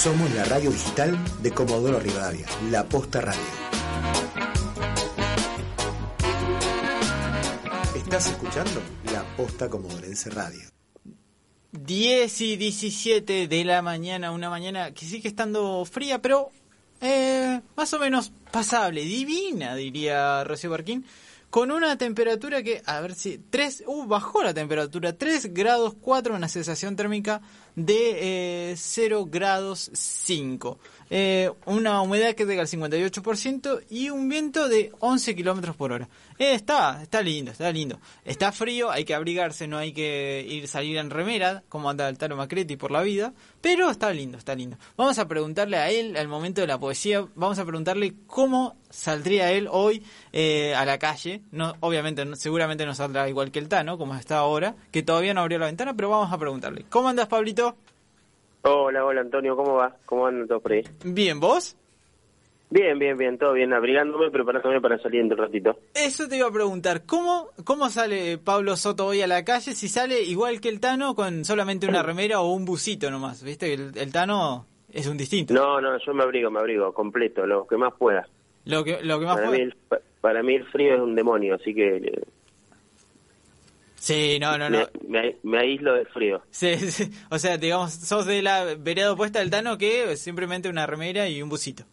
[0.00, 3.42] Somos la radio digital de Comodoro Rivadavia, La Posta Radio.
[7.94, 8.80] Estás escuchando
[9.12, 10.70] La Posta Comodorense Radio.
[11.72, 16.50] 10 y 17 de la mañana, una mañana que sigue estando fría, pero
[17.02, 21.04] eh, más o menos pasable, divina, diría Rocío Barquín,
[21.50, 26.34] con una temperatura que, a ver si, 3, uh, bajó la temperatura, 3 grados 4,
[26.34, 27.42] una sensación térmica
[27.74, 30.78] de eh, 0 grados 5.
[31.12, 36.08] Eh, una humedad que llega al 58% y un viento de 11 kilómetros por hora.
[36.38, 37.98] Eh, está, está lindo, está lindo.
[38.24, 42.16] Está frío, hay que abrigarse, no hay que ir salir en remera, como anda el
[42.16, 44.76] Taro Macretti por la vida, pero está lindo, está lindo.
[44.96, 49.50] Vamos a preguntarle a él, al momento de la poesía, vamos a preguntarle cómo saldría
[49.50, 51.42] él hoy eh, a la calle.
[51.50, 55.34] No, obviamente, no, seguramente no saldrá igual que el Tano, como está ahora, que todavía
[55.34, 56.84] no abrió la ventana, pero vamos a preguntarle.
[56.88, 57.76] ¿Cómo andas, Pablito?
[58.62, 59.96] Hola, hola Antonio, ¿cómo va?
[60.06, 60.82] ¿Cómo andan todos por ahí?
[61.04, 61.76] Bien, ¿vos?
[62.72, 65.76] Bien, bien, bien, todo bien, abrigándome, preparándome para salir en un ratito.
[65.94, 69.88] Eso te iba a preguntar, ¿cómo, ¿cómo sale Pablo Soto hoy a la calle si
[69.88, 73.42] sale igual que el Tano con solamente una remera o un busito nomás?
[73.42, 73.72] ¿Viste?
[73.74, 75.52] El, el Tano es un distinto.
[75.52, 78.28] No, no, yo me abrigo, me abrigo, completo, lo que más pueda.
[78.66, 79.58] Lo que, lo que más para, pueda.
[79.58, 79.76] mí el,
[80.20, 82.22] para mí el frío es un demonio, así que eh,
[84.02, 84.78] Sí, no, no, no.
[85.06, 86.40] me, me, me aíslo del frío.
[86.50, 87.10] Sí, sí.
[87.30, 91.42] O sea, digamos, sos de la vereda opuesta del Tano que simplemente una remera y
[91.42, 91.84] un busito.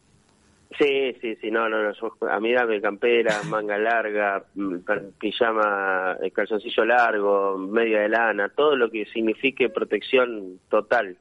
[0.77, 4.75] Sí, sí, sí, no, no, no, yo- a mí dame campera, manga larga, mm,
[5.19, 11.17] pijama, eh, calzoncillo largo, media de lana, todo lo que signifique protección total.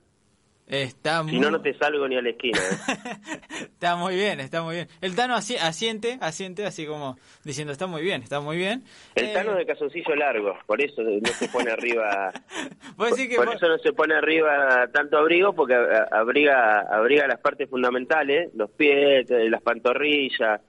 [0.67, 1.33] Está muy...
[1.33, 2.59] Si no, no te salgo ni a la esquina.
[2.59, 3.39] ¿eh?
[3.61, 4.89] está muy bien, está muy bien.
[5.01, 8.83] El Tano asi- asiente, asiente, así como diciendo, está muy bien, está muy bien.
[9.15, 12.33] El Eh, Tano de calzoncillo largo, por eso no se pone arriba.
[13.29, 15.75] que por vos- eso no se pone arriba tanto abrigo, porque
[16.11, 20.61] abriga abriga las partes fundamentales, los pies, las pantorrillas.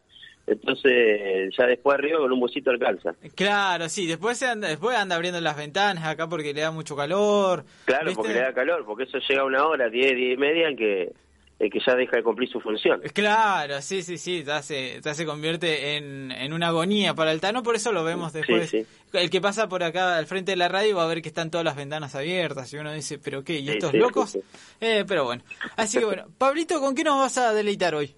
[0.47, 3.13] Entonces, ya después arriba con un busito alcanza.
[3.35, 6.95] Claro, sí, después, se anda, después anda abriendo las ventanas acá porque le da mucho
[6.95, 7.65] calor.
[7.83, 8.15] Claro, ¿viste?
[8.15, 10.77] porque le da calor, porque eso llega a una hora, diez, diez y media, en
[10.77, 11.11] que,
[11.59, 13.01] en que ya deja de cumplir su función.
[13.13, 17.41] Claro, sí, sí, sí, ya se, ya se convierte en, en una agonía para el
[17.41, 18.69] Tano, por eso lo vemos después.
[18.69, 18.85] sí.
[19.11, 21.49] El que pasa por acá al frente de la radio va a ver que están
[21.49, 23.59] todas las ventanas abiertas y uno dice, ¿pero qué?
[23.59, 24.37] ¿Y estos sí, locos?
[24.79, 25.43] Eh, pero bueno,
[25.75, 26.25] así que bueno.
[26.37, 28.13] Pablito, ¿con qué nos vas a deleitar hoy?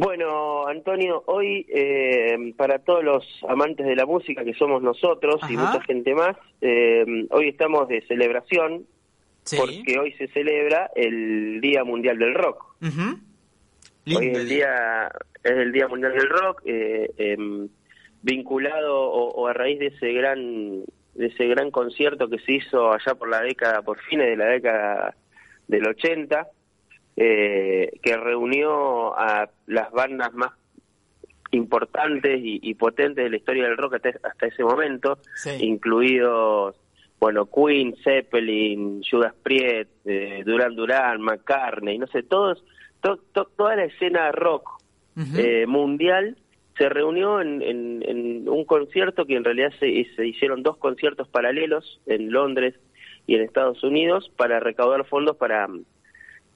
[0.00, 5.58] Bueno, Antonio, hoy eh, para todos los amantes de la música que somos nosotros y
[5.58, 8.86] mucha gente más, eh, hoy estamos de celebración
[9.42, 9.56] Sí.
[9.58, 12.64] porque hoy se celebra el Día Mundial del Rock.
[12.82, 15.10] Hoy es el día
[15.44, 17.68] es el Día Mundial del Rock, eh, em,
[18.22, 20.82] vinculado o, o a raíz de ese gran
[21.14, 24.46] de ese gran concierto que se hizo allá por la década, por fines de la
[24.46, 25.14] década
[25.68, 26.48] del 80,
[27.22, 30.52] eh, que reunió a las bandas más
[31.52, 35.50] importantes y, y potentes de la historia del rock hasta, hasta ese momento, Sí.
[35.60, 36.76] incluidos
[37.18, 42.64] bueno Queen, Zeppelin, Judas Priest, eh, Duran Duran, McCartney, no sé, todos,
[43.02, 44.68] to- to- toda la escena rock
[45.36, 46.38] eh, mundial
[46.78, 51.28] se reunió en, en- en un concierto que en realidad se, se hicieron dos conciertos
[51.28, 52.74] paralelos en Londres
[53.26, 55.68] y en Estados Unidos para recaudar fondos para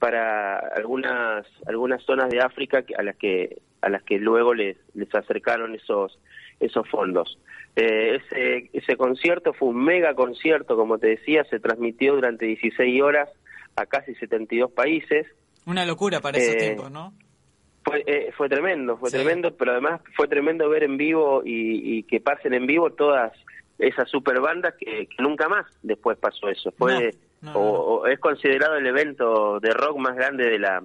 [0.05, 5.09] para algunas algunas zonas de África a las que a las que luego les les
[5.15, 6.19] acercaron esos
[6.61, 7.39] esos fondos.
[7.75, 13.01] Eh, ese ese concierto fue un mega concierto, como te decía, se transmitió durante 16
[13.03, 13.31] horas
[13.77, 15.27] a casi 72 países.
[15.65, 17.15] Una locura para esos Eh, tiempos, ¿no?
[17.83, 19.17] Fue, eh, fue tremendo, fue Sí.
[19.17, 23.33] tremendo, pero además fue tremendo ver en vivo y, y que pasen en vivo todas
[23.79, 26.73] esas super bandas que, que nunca más después pasó eso.
[26.77, 27.01] Fue No,
[27.45, 30.83] no, o, es considerado el evento de rock más grande de la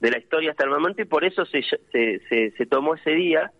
[0.00, 3.10] de la historia hasta el momento y por eso se se, se, se tomó ese
[3.10, 3.50] día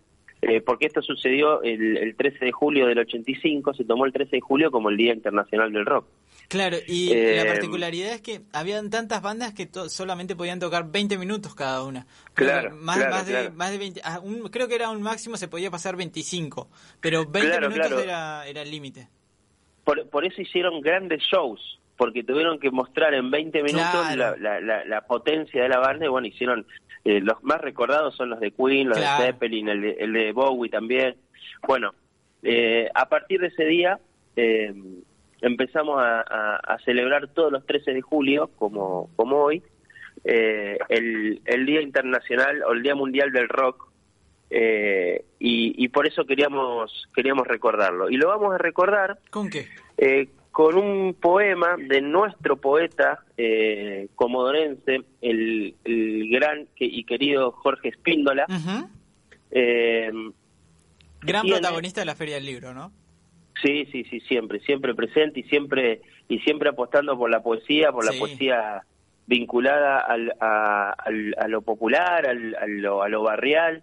[0.41, 4.37] eh, porque esto sucedió el, el 13 de julio del 85, se tomó el 13
[4.37, 6.05] de julio como el Día Internacional del Rock.
[6.47, 10.89] Claro, y Eh, la particularidad es que habían tantas bandas que to- solamente podían tocar
[10.89, 12.07] 20 minutos cada una.
[12.35, 13.51] Claro, más, claro, más de, claro.
[13.55, 16.69] más de 20, ah, un- creo que era un máximo, se podía pasar 25,
[17.01, 19.09] pero 20 Claro, minutos era, era el límite.
[19.83, 24.35] por, por eso hicieron grandes shows, porque tuvieron que mostrar en 20 minutos Claro.
[24.39, 26.65] la, la, la, la potencia de la banda y bueno, hicieron,
[27.03, 29.21] eh, los más recordados son los de Queen, los Claro.
[29.21, 31.15] de Zeppelin, el de, el de Bowie también.
[31.67, 31.93] Bueno,
[32.41, 33.99] eh, a partir de ese día
[34.37, 34.73] eh,
[35.41, 39.61] empezamos a, a- a celebrar todos los 13 de julio, como, como hoy,
[40.23, 43.89] eh, el, el Día Internacional o el Día Mundial del Rock,
[44.49, 48.09] eh, y, y por eso queríamos queríamos recordarlo.
[48.09, 49.67] Y lo vamos a recordar ¿Con qué?
[49.97, 50.27] eh,
[50.59, 57.87] con un poema de nuestro poeta eh, comodorense, el, el gran que- y querido Jorge
[57.87, 58.45] Espíndola.
[59.51, 60.11] Eh,
[61.21, 62.91] Gran tiene- protagonista de la Feria del Libro, ¿no?
[63.63, 68.03] Sí, sí, sí, siempre, siempre presente y siempre y siempre apostando por la poesía, por
[68.05, 68.13] Sí.
[68.13, 68.83] la poesía
[69.27, 73.81] vinculada al, a, al- a lo popular, al- a, lo, a lo barrial,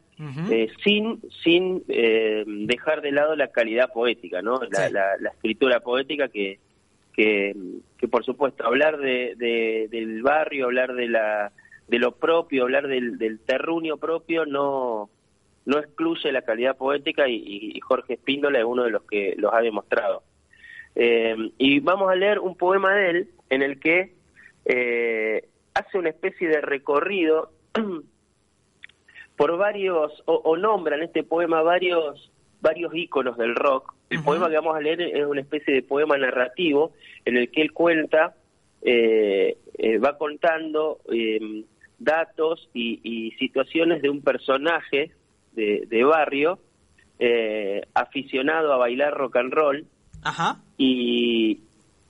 [0.50, 4.61] eh, sin sin eh, dejar de lado la calidad poética, ¿no?
[4.70, 4.93] La, Sí.
[4.93, 6.58] la- la escritura poética que,
[7.16, 7.54] que,
[8.10, 11.52] por supuesto, hablar de, de- del barrio, hablar de la
[11.88, 15.08] de lo propio, hablar del, del terruño propio, no
[15.64, 19.52] no excluye la calidad poética y, y Jorge Espíndola es uno de los que los
[19.52, 20.22] ha demostrado.
[20.94, 24.14] Eh, y vamos a leer un poema de él en el que
[24.64, 27.50] eh, hace una especie de recorrido
[29.36, 32.30] por varios, o, o nombra en este poema varios,
[32.60, 33.94] varios íconos del rock.
[34.08, 36.93] El poema que vamos a leer es una especie de poema narrativo
[37.25, 38.35] en el que él cuenta,
[38.82, 41.64] eh, eh, va contando eh,
[41.99, 45.11] datos y, y situaciones de un personaje
[45.55, 46.58] de, de barrio
[47.19, 49.87] eh, aficionado a bailar rock and roll
[50.23, 50.61] Ajá.
[50.76, 51.61] y,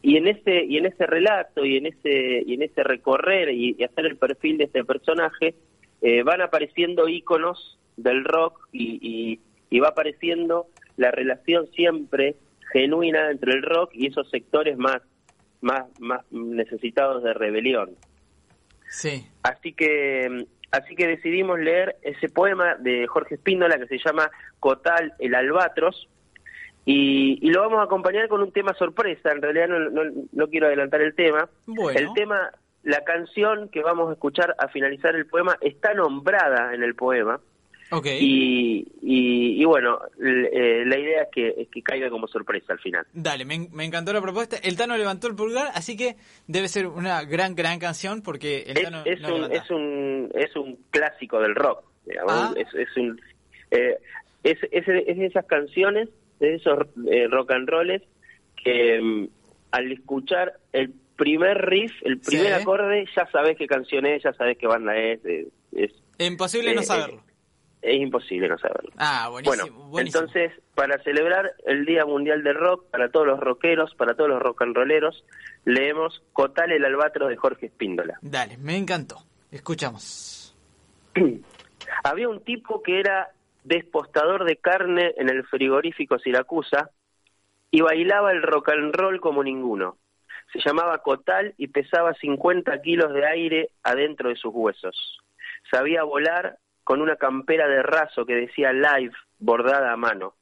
[0.02, 3.76] y en ese y en ese relato y en ese y en ese recorrer y,
[3.78, 5.54] y hacer el perfil de este personaje
[6.02, 9.40] eh, van apareciendo íconos del rock y, y,
[9.70, 10.66] y va apareciendo
[10.96, 12.36] la relación siempre
[12.72, 15.02] genuina entre el rock y esos sectores más
[15.60, 17.90] más más necesitados de rebelión
[18.88, 19.26] Sí.
[19.42, 25.12] así que así que decidimos leer ese poema de Jorge Espíndola que se llama Cotal
[25.18, 26.08] el albatros
[26.84, 30.02] y, y lo vamos a acompañar con un tema sorpresa en realidad no, no,
[30.32, 31.98] no quiero adelantar el tema Bueno.
[31.98, 32.50] el tema
[32.84, 37.40] la canción que vamos a escuchar a finalizar el poema está nombrada en el poema
[37.92, 38.06] Ok.
[38.20, 42.80] y, y, y bueno eh, la idea es que, es que caiga como sorpresa al
[42.80, 44.56] final Dale, me, en- me encantó la propuesta.
[44.62, 46.16] El Tano levantó el pulgar, así que
[46.48, 50.32] debe ser una gran, gran canción porque el es, Tano es no un, es un
[50.34, 52.54] es un clásico del rock digamos, Ah.
[52.56, 53.20] es, es un
[53.70, 53.96] eh,
[54.42, 56.08] es, es, es de esas canciones
[56.40, 56.78] de esos
[57.10, 58.02] eh, rock and rolls
[58.62, 59.28] que mm,
[59.72, 62.52] al escuchar el primer riff el primer Sí.
[62.62, 65.20] acorde ya sabes qué canción es ya sabes qué banda es
[65.72, 67.22] es, Imposible no eh, saberlo.
[67.94, 69.64] Es imposible no saberlo Ah, buenísimo.
[69.72, 70.24] bueno, buenísimo.
[70.24, 74.40] entonces, para celebrar el Día Mundial del Rock, para todos los rockeros, para todos los
[74.42, 75.24] rock and rolleros,
[75.64, 78.18] leemos Cotal el albatro de Jorge Espíndola.
[78.22, 79.16] Dale, me encantó.
[79.50, 80.54] Escuchamos.
[82.04, 83.28] Había un tipo que era
[83.64, 86.90] despostador de carne en el frigorífico Siracusa
[87.70, 89.98] y bailaba el rock and roll como ninguno.
[90.52, 95.18] Se llamaba Cotal y pesaba 50 kilos de aire adentro de sus huesos.
[95.70, 100.34] Sabía volar con una campera de raso que decía live bordada a mano.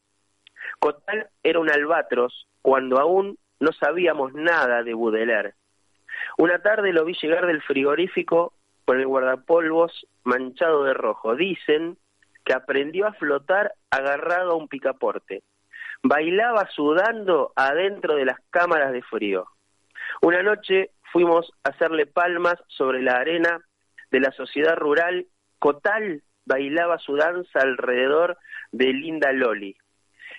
[0.78, 5.54] Cotal era un albatros cuando aún no sabíamos nada de Baudelaire.
[6.36, 8.52] Una tarde lo vi llegar del frigorífico
[8.84, 11.34] con el guardapolvos manchado de rojo.
[11.34, 11.96] Dicen
[12.44, 15.44] que aprendió a flotar agarrado a un picaporte.
[16.02, 19.46] Bailaba sudando adentro de las cámaras de frío.
[20.20, 23.64] Una noche fuimos a hacerle palmas sobre la arena
[24.10, 25.26] de la sociedad rural.
[25.58, 28.38] Cotal bailaba su danza alrededor
[28.72, 29.76] de Linda Loli.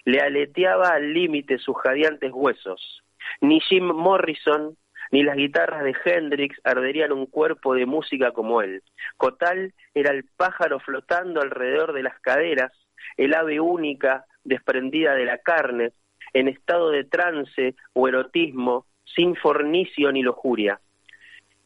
[0.06, 3.04] Le aleteaba al límite sus jadeantes huesos.
[3.42, 4.78] Ni Jim Morrison
[5.12, 8.82] ni las guitarras de Hendrix arderían un cuerpo de música como él.
[9.18, 12.72] Cotal era el pájaro flotando alrededor de las caderas,
[13.18, 15.92] el ave única desprendida de la carne,
[16.34, 20.80] en estado de trance o erotismo, sin fornicio ni lujuria.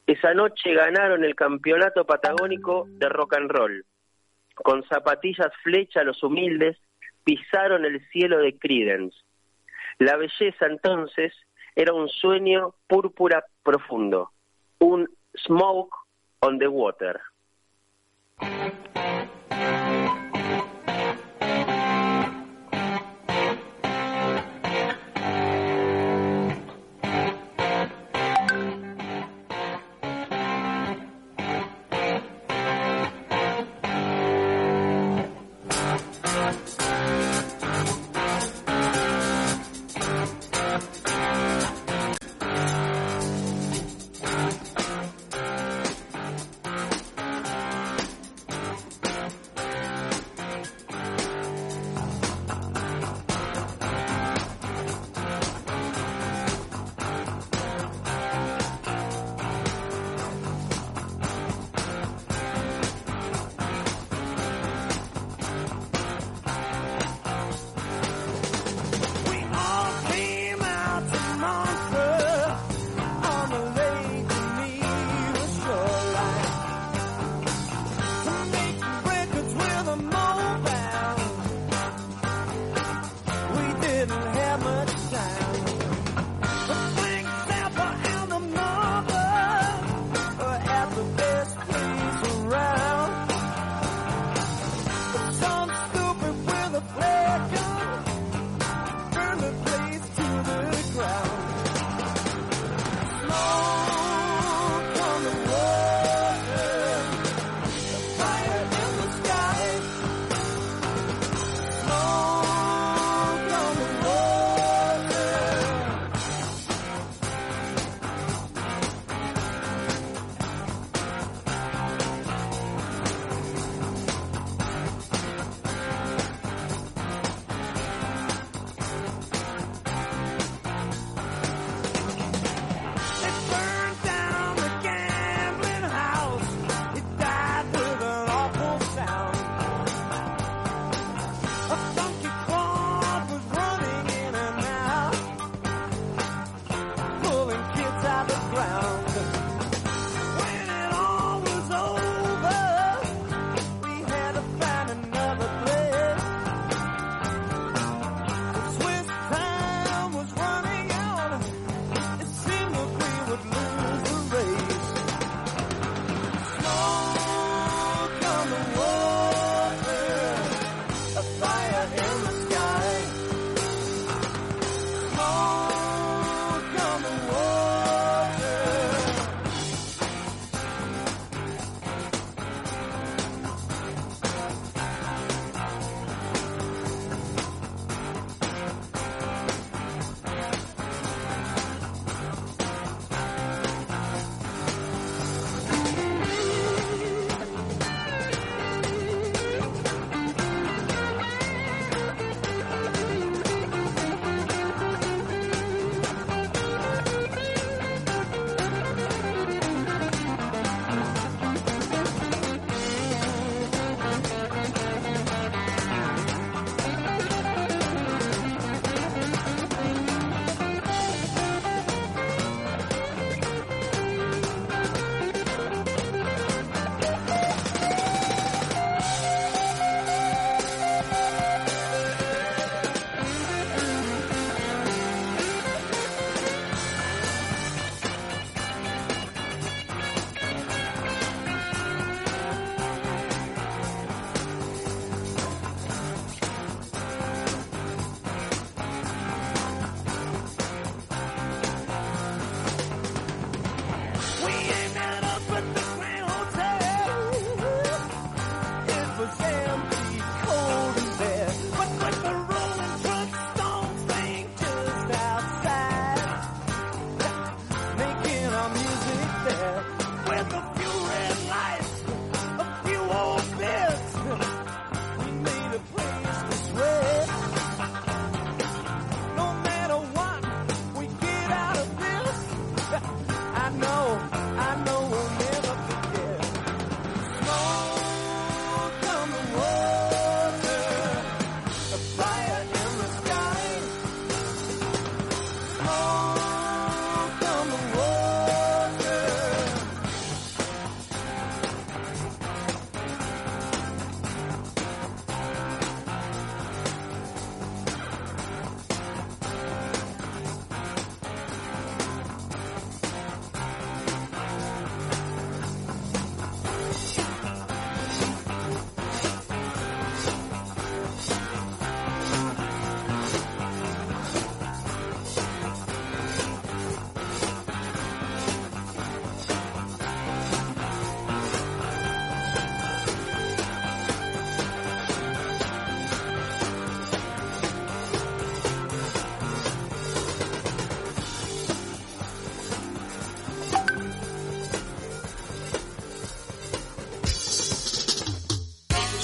[0.06, 3.86] Esa noche ganaron el campeonato patagónico de rock and roll.
[4.64, 6.78] Con zapatillas flecha los humildes
[7.24, 9.18] pisaron el cielo de Credence.
[10.00, 11.34] La belleza entonces
[11.76, 14.32] era un sueño púrpura profundo,
[14.80, 15.08] un
[15.46, 15.96] smoke
[16.40, 17.20] on the water.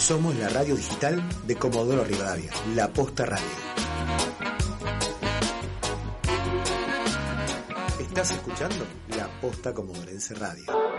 [0.05, 3.43] Somos la radio digital de Comodoro Rivadavia, La Posta Radio.
[7.99, 8.85] Estás escuchando
[9.17, 10.95] La Posta Comodorense Radio.